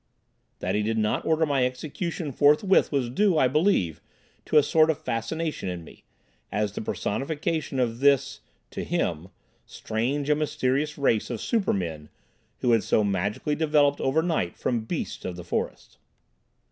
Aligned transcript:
That 0.61 0.73
he 0.73 0.81
did 0.81 0.97
not 0.97 1.27
order 1.27 1.45
my 1.45 1.63
execution 1.63 2.31
forthwith 2.31 2.91
was 2.91 3.07
due, 3.11 3.37
I 3.37 3.47
believe 3.47 4.01
to 4.45 4.57
a 4.57 4.63
sort 4.63 4.89
of 4.89 4.99
fascination 4.99 5.69
in 5.69 5.83
me, 5.83 6.03
as 6.51 6.71
the 6.71 6.81
personification 6.81 7.79
of 7.79 7.99
this 7.99 8.39
(to 8.71 8.83
him) 8.83 9.27
strange 9.67 10.27
and 10.31 10.39
mysterious 10.39 10.97
race 10.97 11.29
of 11.29 11.39
super 11.39 11.71
men 11.71 12.09
who 12.61 12.71
had 12.71 12.81
so 12.81 13.03
magically 13.03 13.53
developed 13.53 14.01
overnight 14.01 14.57
from 14.57 14.85
"beasts" 14.85 15.23
of 15.23 15.35
the 15.35 15.43
forest. 15.43 15.99